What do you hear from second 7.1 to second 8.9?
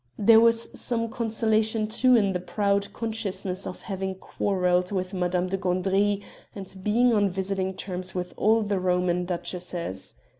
on visiting terms with all the